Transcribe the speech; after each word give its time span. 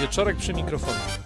Wieczorek 0.00 0.36
przy 0.36 0.54
mikrofonie. 0.54 1.25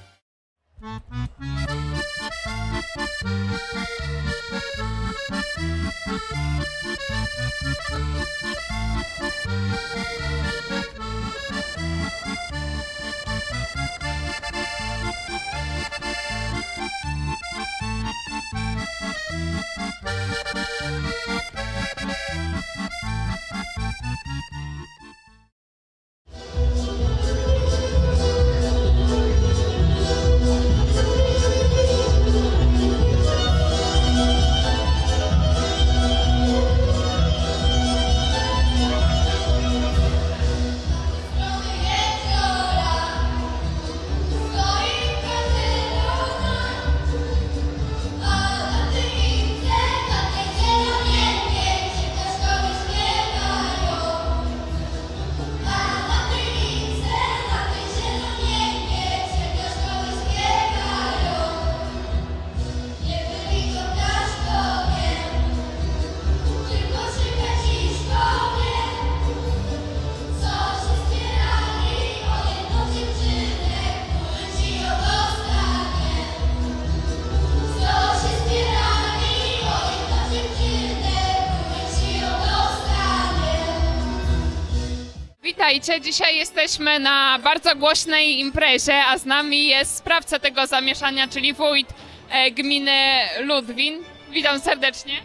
Witajcie, 85.70 86.00
dzisiaj 86.00 86.36
jesteśmy 86.36 86.98
na 86.98 87.38
bardzo 87.38 87.76
głośnej 87.76 88.40
imprezie, 88.40 89.04
a 89.04 89.18
z 89.18 89.24
nami 89.24 89.66
jest 89.66 89.96
sprawca 89.96 90.38
tego 90.38 90.66
zamieszania, 90.66 91.28
czyli 91.28 91.52
wójt 91.52 91.88
e, 92.30 92.50
gminy 92.50 93.20
Ludwin. 93.40 94.04
Witam 94.30 94.60
serdecznie. 94.60 95.20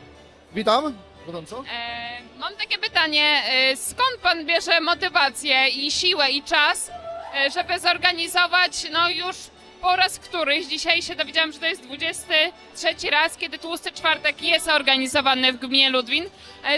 Witam, 0.54 0.98
gorąco. 1.26 1.64
E, 1.72 2.22
mam 2.40 2.56
takie 2.56 2.78
pytanie, 2.78 3.42
e, 3.46 3.76
skąd 3.76 4.18
pan 4.22 4.46
bierze 4.46 4.82
motywację 4.82 5.68
i 5.68 5.92
siłę 5.92 6.32
i 6.32 6.44
czas, 6.44 6.92
e, 7.36 7.52
żeby 7.52 7.80
zorganizować, 7.80 8.72
no 8.92 9.10
już 9.10 9.36
po 9.82 9.96
raz 9.96 10.20
któryś, 10.20 10.66
dzisiaj 10.66 11.02
się 11.02 11.16
dowiedziałam, 11.16 11.52
że 11.52 11.60
to 11.60 11.66
jest 11.66 11.84
23 11.84 13.10
raz, 13.11 13.38
kiedy 13.38 13.60
Tłusty 13.60 13.92
Czwartek 13.92 14.42
jest 14.42 14.67
organizowany 14.67 15.54
w 15.54 15.58
gminie 15.58 15.89
Ludwin. 15.89 16.26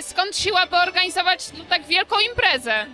Skąd 0.01 0.37
siła, 0.37 0.65
by 0.65 0.75
organizować 0.75 1.39
no, 1.57 1.63
tak 1.69 1.85
wielką 1.87 2.15
imprezę? 2.19 2.85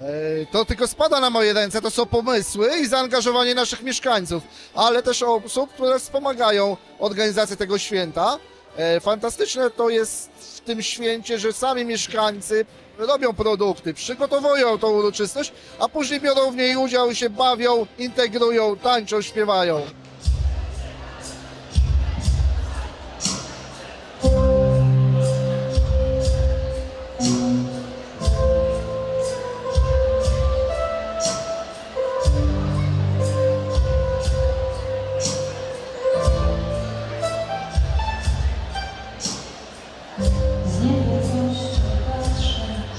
E, 0.00 0.46
To 0.52 0.64
tylko 0.64 0.86
spada 0.86 1.20
na 1.20 1.30
moje 1.30 1.52
ręce, 1.52 1.80
to 1.82 1.90
są 1.90 2.06
pomysły 2.06 2.70
i 2.82 2.86
zaangażowanie 2.86 3.54
naszych 3.54 3.82
mieszkańców, 3.82 4.42
ale 4.74 5.02
też 5.02 5.22
osób, 5.22 5.72
które 5.72 5.98
wspomagają 5.98 6.76
organizację 6.98 7.56
tego 7.56 7.78
święta. 7.78 8.38
E, 8.76 9.00
Fantastyczne 9.00 9.70
to 9.70 9.88
jest 9.88 10.30
w 10.56 10.60
tym 10.60 10.82
święcie, 10.82 11.38
że 11.38 11.52
sami 11.52 11.84
mieszkańcy 11.84 12.66
robią 12.98 13.32
produkty, 13.32 13.94
przygotowują 13.94 14.78
tą 14.78 14.88
uroczystość, 14.90 15.52
a 15.78 15.88
później 15.88 16.20
biorą 16.20 16.50
w 16.50 16.56
niej 16.56 16.76
udział 16.76 17.14
się 17.14 17.30
bawią, 17.30 17.86
integrują, 17.98 18.76
tańczą, 18.76 19.22
śpiewają. 19.22 19.82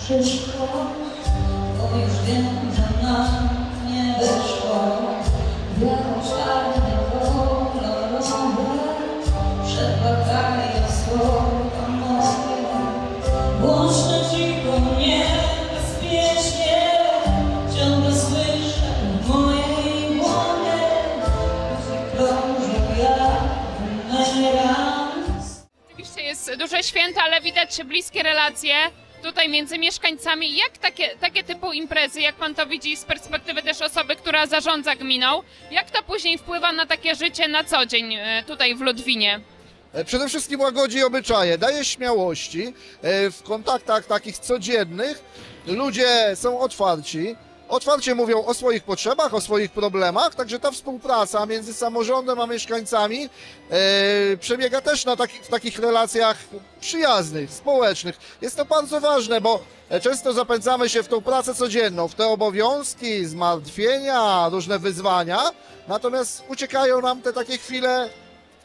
Patrzę 0.09 0.23
w 0.23 0.25
przyszłość, 0.25 1.29
bo 1.77 1.83
już 1.97 2.15
że 2.75 2.87
nam 3.03 3.49
nie 3.87 4.05
wyszło. 4.19 4.79
Biało-czarne, 5.77 6.93
kolorowe, 7.11 7.89
przebłagają 9.65 10.81
słowa 10.99 11.87
moje. 11.87 12.63
Głośno, 13.61 14.17
cicho, 14.31 14.73
niebezpiecznie, 14.99 16.79
ciągle 17.77 18.11
słyszę 18.15 18.89
w 19.21 19.27
mojej 19.27 20.19
głowie, 20.19 20.77
gdzie 21.79 21.97
krąży 22.17 22.77
jak 23.01 23.41
bumerang. 24.09 25.09
Oczywiście 25.91 26.21
jest 26.21 26.55
duże 26.59 26.83
święto, 26.83 27.21
ale 27.21 27.41
widać 27.41 27.81
bliskie 27.85 28.23
relacje 28.23 28.73
tutaj 29.23 29.49
między 29.49 29.77
mieszkańcami. 29.77 30.55
Jak 30.55 30.77
takie, 30.77 31.07
takie 31.21 31.43
typu 31.43 31.73
imprezy, 31.73 32.21
jak 32.21 32.35
pan 32.35 32.55
to 32.55 32.65
widzi 32.65 32.97
z 32.97 33.03
perspektywy 33.05 33.61
też 33.63 33.81
osoby, 33.81 34.15
która 34.15 34.47
zarządza 34.47 34.95
gminą, 34.95 35.43
jak 35.71 35.91
to 35.91 36.03
później 36.03 36.37
wpływa 36.37 36.71
na 36.71 36.85
takie 36.85 37.15
życie 37.15 37.47
na 37.47 37.63
co 37.63 37.85
dzień 37.85 38.13
e, 38.13 38.43
tutaj 38.47 38.75
w 38.75 38.81
Ludwinie? 38.81 39.39
E, 39.93 40.05
Przede 40.05 40.27
wszystkim 40.29 40.59
łagodzi 40.61 41.03
obyczaje, 41.03 41.57
daje 41.57 41.85
śmiałości. 41.85 42.73
E, 43.01 43.31
W 43.31 43.43
kontaktach 43.43 44.05
takich 44.05 44.37
codziennych 44.37 45.23
ludzie 45.67 46.07
są 46.35 46.59
otwarci, 46.59 47.35
otwarcie 47.69 48.15
mówią 48.15 48.45
o 48.45 48.53
swoich 48.53 48.83
potrzebach, 48.83 49.33
o 49.33 49.41
swoich 49.41 49.71
problemach, 49.71 50.35
także 50.35 50.59
ta 50.59 50.71
współpraca 50.71 51.45
między 51.45 51.73
samorządem 51.73 52.39
a 52.39 52.47
mieszkańcami 52.47 53.29
e, 53.69 54.37
przebiega 54.37 54.81
też 54.81 55.05
na 55.05 55.15
taki, 55.15 55.39
w 55.43 55.47
takich 55.47 55.79
relacjach 55.79 56.37
przyjaznych, 56.81 57.51
społecznych. 57.51 58.17
Jest 58.41 58.57
to 58.57 58.65
bardzo 58.65 58.99
ważne, 58.99 59.41
bo 59.41 59.59
e, 59.89 59.99
często 59.99 60.33
zapędzamy 60.33 60.89
się 60.89 61.03
w 61.03 61.07
tą 61.07 61.21
pracę 61.21 61.55
codzienną, 61.55 62.07
w 62.07 62.15
te 62.15 62.27
obowiązki, 62.27 63.25
zmartwienia, 63.25 64.49
różne 64.49 64.79
wyzwania, 64.79 65.39
natomiast 65.87 66.43
uciekają 66.49 67.01
nam 67.01 67.21
te 67.21 67.33
takie 67.33 67.57
chwile 67.57 68.09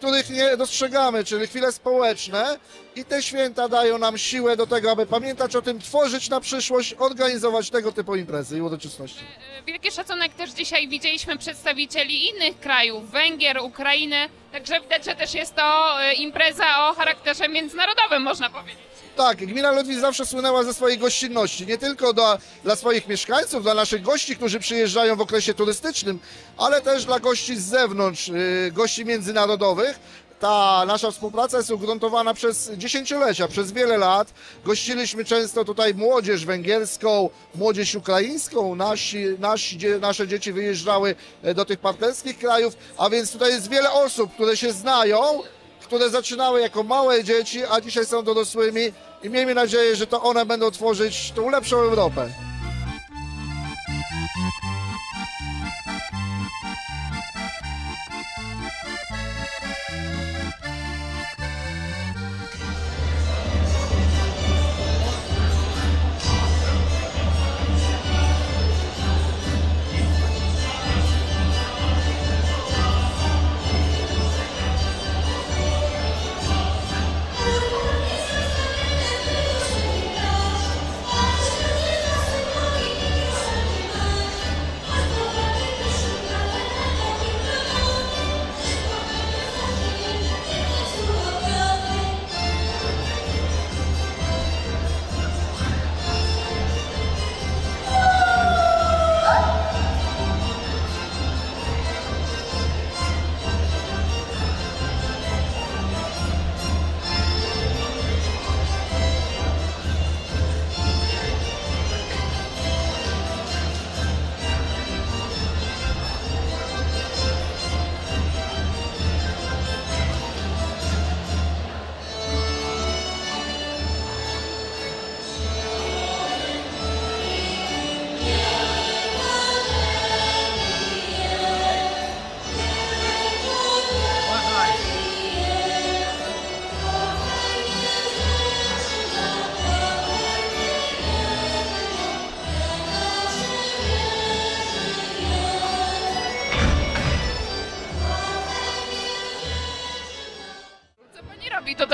których 0.05 0.31
nie 0.31 0.57
dostrzegamy, 0.57 1.25
czyli 1.25 1.47
chwile 1.47 1.73
społeczne 1.73 2.59
i 2.97 3.05
te 3.05 3.23
święta 3.23 3.69
dają 3.69 3.99
nam 3.99 4.19
siłę 4.19 4.57
do 4.57 4.67
tego, 4.67 4.91
aby 4.91 5.07
pamiętać 5.07 5.57
o 5.57 5.63
tym, 5.63 5.81
tworzyć 5.81 6.29
na 6.29 6.41
przyszłość, 6.41 6.95
organizować 6.99 7.71
tego 7.71 7.93
typu 7.93 8.17
imprezy 8.17 8.59
i 8.59 8.61
uroczystości. 8.61 9.25
E, 9.59 9.63
Wielki 9.63 9.91
szacunek 9.91 10.35
też 10.35 10.51
dzisiaj 10.51 10.89
widzieliśmy 10.89 11.39
przedstawicieli 11.39 12.29
innych 12.29 12.61
krajów, 12.61 13.11
Węgier, 13.11 13.59
Ukrainy, 13.63 14.17
także 14.53 14.81
widać, 14.81 15.05
że 15.05 15.15
też 15.15 15.35
jest 15.35 15.55
to 15.55 16.01
e, 16.03 16.13
impreza 16.13 16.89
o 16.89 16.95
charakterze 16.95 17.49
międzynarodowym, 17.49 18.23
można 18.23 18.51
powiedzieć. 18.51 18.85
Tak, 19.17 19.37
gmina 19.37 19.73
Ludwik 19.73 19.99
zawsze 19.99 20.27
słynęła 20.27 20.65
ze 20.65 20.75
swojej 20.75 20.99
gościnności, 20.99 21.67
nie 21.67 21.79
tylko 21.79 22.13
dla, 22.13 22.39
dla 22.65 22.77
swoich 22.77 23.09
mieszkańców, 23.09 23.63
dla 23.63 23.75
naszych 23.75 24.03
gości, 24.03 24.37
którzy 24.37 24.61
przyjeżdżają 24.61 25.17
w 25.17 25.21
okresie 25.21 25.55
turystycznym, 25.55 26.19
ale 26.59 26.81
też 26.81 27.05
dla 27.05 27.21
gości 27.21 27.57
z 27.57 27.63
zewnątrz, 27.65 28.29
yy, 28.29 28.73
gości 28.73 29.05
międzynarodowych. 29.05 29.99
Ta 30.45 30.85
nasza 30.87 31.11
współpraca 31.11 31.57
jest 31.57 31.71
ugruntowana 31.71 32.35
przez 32.35 32.71
dziesięciolecia, 32.77 33.49
przez 33.49 33.73
wiele 33.73 33.99
lat. 33.99 34.35
Gościliśmy 34.65 35.25
często 35.25 35.65
tutaj 35.65 35.95
młodzież 35.95 36.47
węgierską, 36.47 37.31
młodzież 37.55 37.95
ukraińską. 37.95 38.75
Nasi, 38.75 39.25
nasi, 39.39 39.79
nasze 40.01 40.29
dzieci 40.29 40.53
wyjeżdżały 40.53 41.15
e, 41.43 41.55
do 41.55 41.65
tych 41.65 41.79
partnerskich 41.79 42.39
krajów, 42.39 42.77
a 42.99 43.11
więc 43.11 43.33
tutaj 43.33 43.53
jest 43.53 43.71
wiele 43.71 43.93
osób, 43.93 44.35
które 44.35 44.57
się 44.57 44.73
znają, 44.73 45.43
które 45.83 46.11
zaczynały 46.11 46.61
jako 46.61 46.83
małe 46.83 47.25
dzieci, 47.25 47.63
a 47.71 47.81
dzisiaj 47.81 48.07
są 48.07 48.23
dorosłymi 48.23 48.93
i 49.23 49.31
miejmy 49.31 49.55
nadzieję, 49.55 49.97
że 49.97 50.07
to 50.07 50.23
one 50.23 50.47
będą 50.47 50.71
tworzyć 50.71 51.33
tą 51.37 51.51
lepszą 51.51 51.77
Europę. 51.77 52.44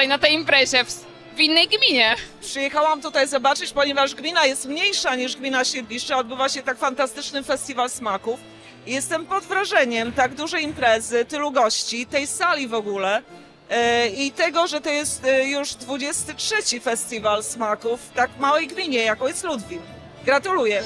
Tutaj 0.00 0.08
na 0.08 0.18
tej 0.18 0.34
imprezie 0.34 0.84
w, 0.84 1.04
w 1.36 1.40
innej 1.40 1.68
gminie? 1.68 2.16
Przyjechałam 2.40 3.02
tutaj 3.02 3.28
zobaczyć, 3.28 3.72
ponieważ 3.72 4.14
gmina 4.14 4.46
jest 4.46 4.66
mniejsza 4.66 5.14
niż 5.14 5.36
gmina 5.36 5.64
Siedliszcze. 5.64 6.16
Odbywa 6.16 6.48
się 6.48 6.62
tak 6.62 6.78
fantastyczny 6.78 7.42
festiwal 7.42 7.90
smaków. 7.90 8.40
Jestem 8.86 9.26
pod 9.26 9.44
wrażeniem 9.44 10.12
tak 10.12 10.34
dużej 10.34 10.64
imprezy, 10.64 11.24
tylu 11.24 11.50
gości, 11.50 12.06
tej 12.06 12.26
sali 12.26 12.68
w 12.68 12.74
ogóle 12.74 13.22
e, 13.70 14.08
i 14.08 14.32
tego, 14.32 14.66
że 14.66 14.80
to 14.80 14.90
jest 14.90 15.24
e, 15.24 15.48
już 15.48 15.74
23 15.74 16.80
festiwal 16.80 17.44
smaków 17.44 18.00
w 18.00 18.12
tak 18.12 18.30
małej 18.38 18.66
gminie, 18.66 18.98
jaką 18.98 19.26
jest 19.26 19.44
Ludwin. 19.44 19.80
Gratuluję. 20.24 20.82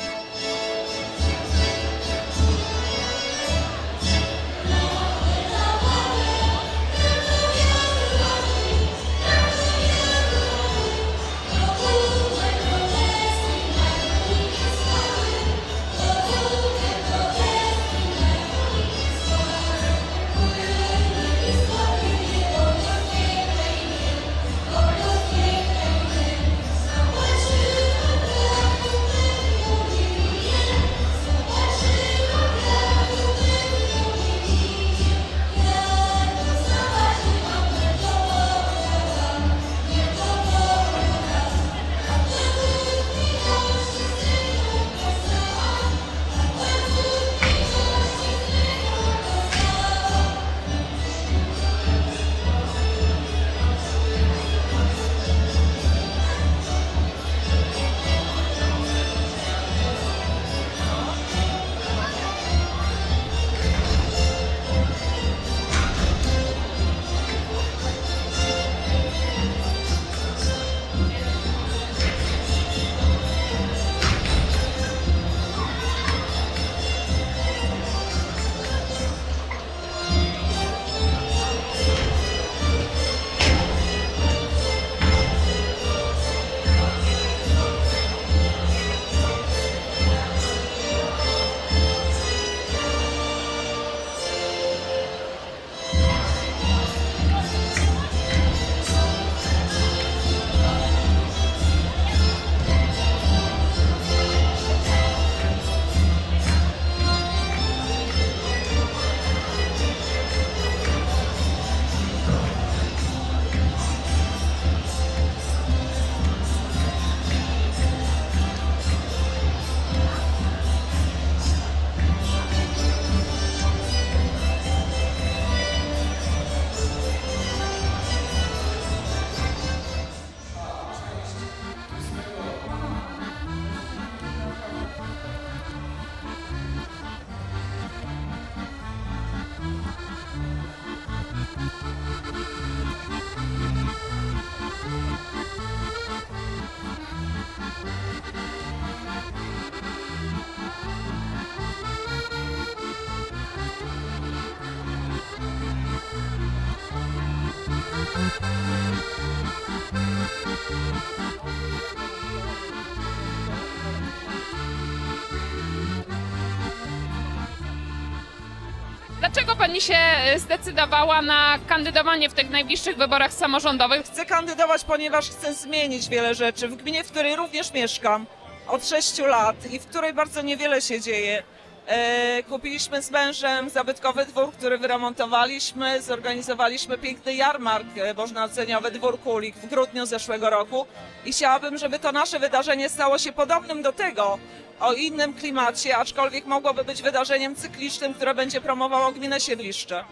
Pani 169.66 169.80
się 169.80 169.94
e, 169.96 170.38
zdecydowała 170.38 171.22
na 171.22 171.58
kandydowanie 171.68 172.28
w 172.28 172.34
tych 172.34 172.50
najbliższych 172.50 172.96
wyborach 172.96 173.32
samorządowych? 173.32 174.06
Chcę 174.06 174.24
kandydować, 174.26 174.84
ponieważ 174.84 175.30
chcę 175.30 175.54
zmienić 175.54 176.08
wiele 176.08 176.34
rzeczy. 176.34 176.68
W 176.68 176.76
gminie, 176.76 177.04
w 177.04 177.10
której 177.10 177.36
również 177.36 177.72
mieszkam 177.72 178.26
od 178.68 178.88
6 178.88 179.18
lat 179.18 179.72
i 179.72 179.78
w 179.78 179.86
której 179.86 180.12
bardzo 180.12 180.42
niewiele 180.42 180.80
się 180.80 181.00
dzieje. 181.00 181.42
E, 181.86 182.42
kupiliśmy 182.42 183.02
z 183.02 183.10
mężem 183.10 183.70
zabytkowy 183.70 184.26
dwór, 184.26 184.52
który 184.52 184.78
wyremontowaliśmy. 184.78 186.02
Zorganizowaliśmy 186.02 186.98
piękny 186.98 187.34
jarmark 187.34 187.86
e, 187.96 188.14
bożonarodzeniowy 188.14 188.90
Dwór 188.90 189.20
Kulik 189.20 189.56
w 189.56 189.66
grudniu 189.66 190.06
zeszłego 190.06 190.50
roku. 190.50 190.86
I 191.24 191.32
chciałabym, 191.32 191.78
żeby 191.78 191.98
to 191.98 192.12
nasze 192.12 192.38
wydarzenie 192.38 192.88
stało 192.88 193.18
się 193.18 193.32
podobnym 193.32 193.82
do 193.82 193.92
tego, 193.92 194.38
o 194.80 194.92
innym 194.92 195.34
klimacie, 195.34 195.96
aczkolwiek 195.96 196.46
mogłoby 196.46 196.84
być 196.84 197.02
wydarzeniem 197.02 197.56
cyklicznym, 197.56 198.14
które 198.14 198.34
będzie 198.34 198.60
promowało 198.60 199.12
gminę 199.12 199.40
Siedliszcze. 199.40 200.04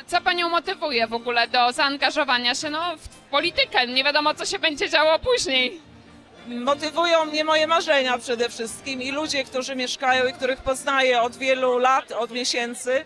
A 0.00 0.04
co 0.04 0.20
panią 0.20 0.48
motywuje 0.48 1.06
w 1.06 1.12
ogóle 1.12 1.48
do 1.48 1.72
zaangażowania 1.72 2.54
się 2.54 2.70
no, 2.70 2.96
w 2.96 3.08
politykę? 3.08 3.86
Nie 3.86 4.04
wiadomo, 4.04 4.34
co 4.34 4.46
się 4.46 4.58
będzie 4.58 4.90
działo 4.90 5.18
później. 5.18 5.80
Motywują 6.46 7.24
mnie 7.24 7.44
moje 7.44 7.66
marzenia 7.66 8.18
przede 8.18 8.48
wszystkim 8.48 9.02
i 9.02 9.10
ludzie, 9.10 9.44
którzy 9.44 9.76
mieszkają 9.76 10.26
i 10.26 10.32
których 10.32 10.60
poznaję 10.60 11.22
od 11.22 11.36
wielu 11.36 11.78
lat, 11.78 12.12
od 12.12 12.30
miesięcy, 12.30 13.04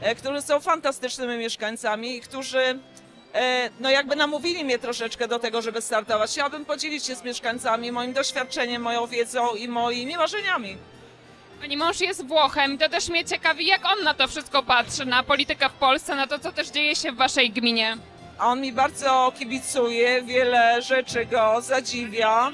e, 0.00 0.14
którzy 0.14 0.42
są 0.42 0.60
fantastycznymi 0.60 1.38
mieszkańcami 1.38 2.16
i 2.16 2.20
którzy 2.20 2.78
no 3.80 3.90
jakby 3.90 4.16
namówili 4.16 4.64
mnie 4.64 4.78
troszeczkę 4.78 5.28
do 5.28 5.38
tego, 5.38 5.62
żeby 5.62 5.80
startować. 5.82 6.30
Chciałabym 6.30 6.64
podzielić 6.64 7.06
się 7.06 7.14
z 7.14 7.24
mieszkańcami 7.24 7.92
moim 7.92 8.12
doświadczeniem, 8.12 8.82
moją 8.82 9.06
wiedzą 9.06 9.54
i 9.54 9.68
moimi 9.68 10.16
marzeniami. 10.16 10.76
Pani 11.60 11.76
mąż 11.76 12.00
jest 12.00 12.26
Włochem 12.26 12.78
to 12.78 12.88
też 12.88 13.08
mnie 13.08 13.24
ciekawi, 13.24 13.66
jak 13.66 13.80
on 13.86 14.04
na 14.04 14.14
to 14.14 14.28
wszystko 14.28 14.62
patrzy, 14.62 15.04
na 15.06 15.22
politykę 15.22 15.68
w 15.68 15.72
Polsce, 15.72 16.14
na 16.14 16.26
to, 16.26 16.38
co 16.38 16.52
też 16.52 16.68
dzieje 16.68 16.96
się 16.96 17.12
w 17.12 17.16
waszej 17.16 17.50
gminie. 17.50 17.96
A 18.38 18.46
on 18.46 18.60
mi 18.60 18.72
bardzo 18.72 19.32
kibicuje, 19.38 20.22
wiele 20.22 20.82
rzeczy 20.82 21.24
go 21.26 21.60
zadziwia, 21.60 22.52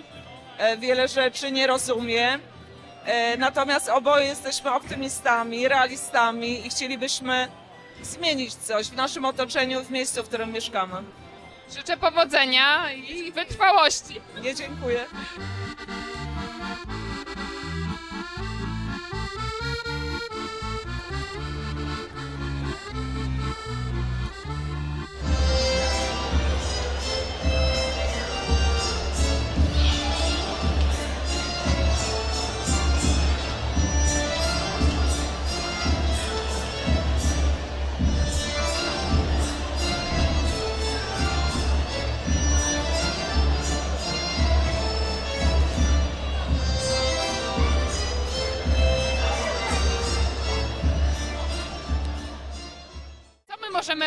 e, 0.58 0.76
wiele 0.76 1.08
rzeczy 1.08 1.52
nie 1.52 1.66
rozumie. 1.66 2.38
E, 3.06 3.36
Natomiast 3.36 3.88
oboje 3.88 4.26
jesteśmy 4.26 4.72
optymistami, 4.74 5.68
realistami 5.68 6.66
i 6.66 6.70
chcielibyśmy 6.70 7.48
zmienić 8.02 8.54
coś 8.54 8.86
w 8.86 8.96
naszym 8.96 9.24
otoczeniu, 9.24 9.84
w 9.84 9.90
miejscu, 9.90 10.22
w 10.22 10.28
którym 10.28 10.52
mieszkamy. 10.52 10.96
Życzę 11.76 11.96
powodzenia 11.96 12.92
i 12.92 13.32
wytrwałości. 13.32 14.20
Nie 14.42 14.54
dziękuję. 14.54 15.04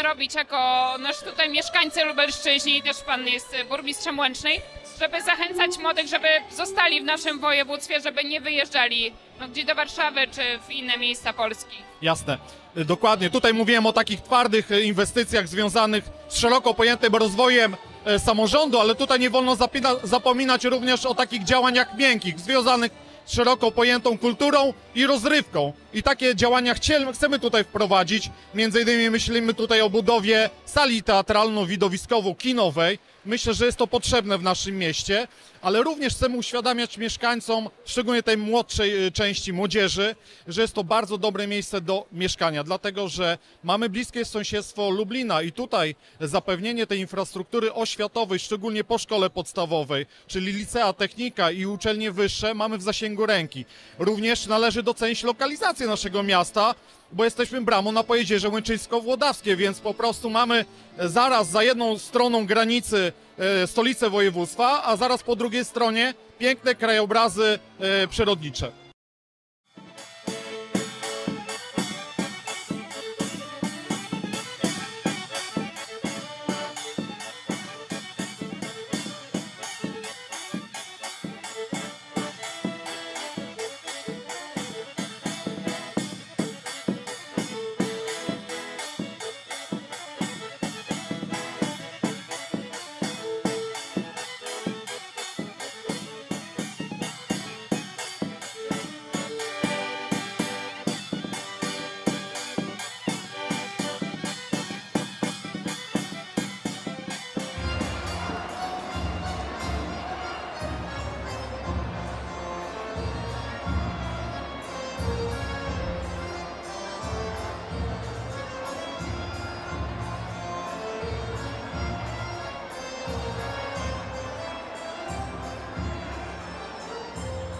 Robić 0.02 0.36
jako 0.36 0.96
nasz 1.00 1.20
tutaj 1.20 1.50
mieszkańcy 1.50 2.06
lubelszczyźni, 2.06 2.84
też 2.84 2.98
pan 2.98 3.28
jest 3.28 3.56
burmistrzem 3.70 4.20
Łęcznej, 4.20 4.62
żeby 5.00 5.22
zachęcać 5.22 5.78
młodych, 5.78 6.08
żeby 6.08 6.28
zostali 6.52 7.02
w 7.02 7.04
naszym 7.04 7.40
województwie, 7.40 8.02
żeby 8.02 8.24
nie 8.24 8.42
wyjeżdżali 8.42 9.14
no, 9.40 9.48
gdzie 9.48 9.66
do 9.66 9.76
Warszawy 9.76 10.28
czy 10.28 10.60
w 10.68 10.72
inne 10.72 10.98
miejsca 10.98 11.34
Polski. 11.34 11.78
Jasne, 12.02 12.38
Y, 12.78 12.86
dokładnie. 12.86 13.30
Tutaj 13.30 13.54
mówiłem 13.54 13.86
o 13.86 13.94
takich 13.94 14.22
twardych 14.22 14.72
y, 14.72 14.82
inwestycjach 14.82 15.48
związanych 15.48 16.04
z 16.28 16.38
szeroko 16.38 16.74
pojętym 16.74 17.16
rozwojem 17.16 17.76
e, 18.06 18.20
samorządu, 18.20 18.80
ale 18.80 18.96
tutaj 18.96 19.20
nie 19.20 19.30
wolno 19.30 19.58
zapominać 20.04 20.64
również 20.64 21.06
o 21.06 21.16
takich 21.16 21.44
działaniach 21.44 21.98
miękkich, 21.98 22.40
związanych 22.40 22.92
z 23.26 23.34
szeroko 23.34 23.72
pojętą 23.72 24.18
kulturą 24.18 24.74
i 24.96 25.06
rozrywką. 25.06 25.74
I 25.98 26.04
takie 26.04 26.36
działania 26.36 26.76
chcemy 27.14 27.40
tutaj 27.40 27.64
wprowadzić. 27.64 28.30
Między 28.56 28.82
innymi 28.82 29.10
myślimy 29.10 29.54
tutaj 29.54 29.82
o 29.82 29.90
budowie 29.90 30.50
sali 30.66 31.04
teatralno-widowiskowo-kinowej. 31.04 33.00
Myślę, 33.26 33.54
że 33.54 33.66
jest 33.66 33.78
to 33.78 33.88
potrzebne 33.88 34.38
w 34.38 34.44
naszym 34.44 34.78
mieście, 34.78 35.28
ale 35.62 35.84
również 35.84 36.14
chcemy 36.14 36.38
uświadamiać 36.38 36.98
mieszkańcom, 36.98 37.70
szczególnie 37.86 38.24
tej 38.24 38.38
młodszej 38.38 39.06
y, 39.06 39.12
części 39.12 39.54
młodzieży, 39.54 40.16
że 40.48 40.62
jest 40.62 40.74
to 40.74 40.84
bardzo 40.84 41.18
dobre 41.18 41.48
miejsce 41.48 41.82
do 41.82 42.06
mieszkania, 42.12 42.64
dlatego 42.64 43.08
że 43.08 43.38
mamy 43.64 43.90
bliskie 43.90 44.26
sąsiedztwo 44.26 44.90
Lublina 44.90 45.42
i 45.42 45.52
tutaj 45.52 45.96
zapewnienie 46.22 46.88
tej 46.88 47.00
infrastruktury 47.00 47.74
oświatowej, 47.74 48.40
szczególnie 48.40 48.84
po 48.84 48.98
szkole 48.98 49.30
podstawowej, 49.30 50.06
czyli 50.28 50.54
licea, 50.54 50.94
technika 50.94 51.52
i 51.52 51.66
uczelnie 51.66 52.12
wyższe, 52.12 52.54
mamy 52.54 52.78
w 52.78 52.82
zasięgu 52.82 53.26
ręki. 53.26 53.66
Również 54.00 54.46
należy 54.46 54.84
docenić 54.84 55.24
lokalizację 55.24 55.87
naszego 55.88 56.24
miasta, 56.24 56.76
bo 57.12 57.24
jesteśmy 57.24 57.62
bramą 57.62 57.92
na 57.92 58.04
Pojezierze 58.04 58.50
Łęczyńsko-Włodawskie, 58.50 59.56
więc 59.56 59.80
po 59.80 59.94
prostu 59.94 60.30
mamy 60.30 60.66
zaraz 61.00 61.50
za 61.50 61.64
jedną 61.64 61.98
stroną 61.98 62.46
granicy 62.46 63.14
e, 63.38 63.68
stolicę 63.68 64.10
województwa, 64.10 64.84
a 64.84 64.96
zaraz 64.96 65.24
po 65.24 65.36
drugiej 65.36 65.66
stronie 65.66 66.14
piękne 66.40 66.76
krajobrazy 66.76 67.60
e, 67.80 68.08
przyrodnicze. 68.08 68.87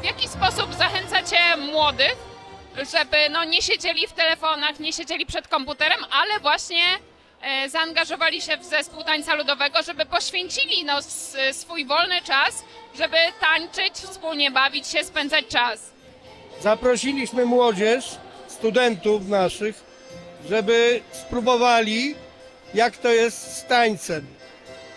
Jaki 0.08 0.28
sposób 0.28 0.74
zachęcacie 0.74 1.38
młodych, 1.72 2.16
żeby 2.92 3.18
no, 3.30 3.44
nie 3.44 3.62
siedzieli 3.62 4.08
w 4.08 4.14
telefonach, 4.14 4.80
nie 4.80 4.94
siedzieli 4.94 5.26
przed 5.26 5.48
komputerem, 5.48 6.00
ale 6.12 6.40
właśnie 6.40 6.84
e, 7.42 7.70
zaangażowali 7.70 8.42
się 8.42 8.58
w 8.58 8.64
zespół 8.64 9.04
tańca 9.04 9.36
ludowego, 9.36 9.84
żeby 9.84 10.06
poświęcili 10.06 10.86
no, 10.86 11.00
swój 11.52 11.86
wolny 11.86 12.22
czas, 12.22 12.64
żeby 12.98 13.18
tańczyć, 13.40 13.94
wspólnie 13.94 14.52
bawić 14.52 14.88
się, 14.88 15.04
spędzać 15.04 15.48
czas? 15.48 15.80
Zaprosiliśmy 16.62 17.46
młodzież, 17.46 18.06
studentów 18.48 19.28
naszych, 19.28 19.84
żeby 20.50 21.02
spróbowali, 21.12 22.16
jak 22.74 22.98
to 22.98 23.10
jest 23.10 23.58
z 23.58 23.66
tańcem. 23.66 24.28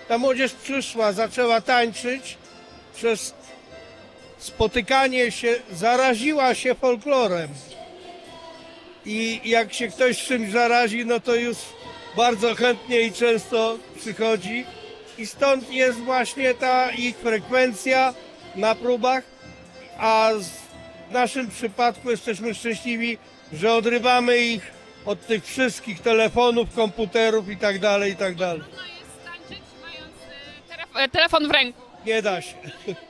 Ta 0.09 0.19
młodzież 0.19 0.53
przyszła, 0.53 1.13
zaczęła 1.13 1.61
tańczyć, 1.61 2.39
przez 2.95 3.35
spotykanie 4.41 5.33
się 5.33 5.55
zaraziła 5.73 6.55
się 6.55 6.75
folklorem. 6.75 7.49
I 9.07 9.41
jak 9.45 9.73
się 9.73 9.89
ktoś 9.89 10.25
czymś 10.25 10.51
zarazi, 10.51 11.07
no 11.07 11.21
to 11.21 11.35
już 11.35 11.57
bardzo 12.17 12.55
chętnie 12.55 13.01
i 13.01 13.13
często 13.13 13.79
przychodzi. 13.97 14.65
I 15.19 15.27
stąd 15.27 15.73
jest 15.73 15.99
właśnie 15.99 16.55
ta 16.55 16.91
ich 16.91 17.17
frekwencja 17.17 18.15
na 18.57 18.75
próbach, 18.75 19.25
a 19.99 20.31
w 21.11 21.13
naszym 21.13 21.51
przypadku 21.51 22.11
jesteśmy 22.11 22.55
szczęśliwi, 22.55 23.19
że 23.53 23.75
odrywamy 23.75 24.39
ich 24.39 24.73
od 25.07 25.27
tych 25.27 25.47
wszystkich 25.47 26.01
telefonów, 26.01 26.75
komputerów 26.75 27.49
i 27.49 27.57
tak 27.57 27.79
dalej, 27.79 28.13
i 28.13 28.17
tak 28.17 28.35
dalej. 28.35 28.63
Trudno 28.63 28.83
jest 28.83 29.25
tańczyć 29.25 29.65
mając 29.83 30.13
e, 30.97 31.03
e, 31.03 31.09
telefon 31.09 31.49
w 31.49 31.51
ręku. 31.51 31.83
Nie 32.07 32.23
da 32.23 32.43
się. 32.43 32.55